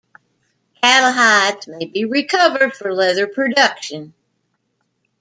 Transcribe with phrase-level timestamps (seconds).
[0.81, 4.15] Cattle hides may be recovered for leather production.